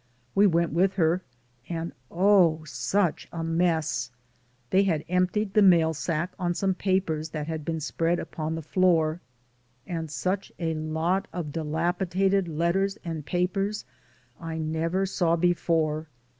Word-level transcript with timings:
We 0.33 0.47
went 0.47 0.73
with 0.73 0.93
her, 0.95 1.21
and 1.69 1.91
oh, 2.09 2.63
such 2.65 3.27
a 3.31 3.43
mess. 3.43 4.09
They 4.71 4.81
had 4.81 5.05
emptied 5.07 5.53
the 5.53 5.61
mail 5.61 5.93
sack 5.93 6.33
on 6.39 6.55
some 6.55 6.73
papers 6.73 7.29
that 7.29 7.45
had 7.45 7.63
been 7.63 7.79
spread 7.79 8.17
upon 8.17 8.55
the 8.55 8.63
floor, 8.63 9.21
and 9.85 10.09
such 10.09 10.51
a 10.57 10.73
lot 10.73 11.27
of 11.31 11.51
dilapidated 11.51 12.47
letters 12.47 12.97
and 13.05 13.27
papers 13.27 13.85
I 14.39 14.57
never 14.57 15.05
saw 15.05 15.35
before. 15.35 16.07